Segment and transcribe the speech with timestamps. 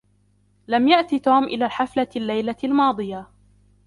[0.67, 3.27] لم يأتي توم إلى الحفلة الليلة الماضية.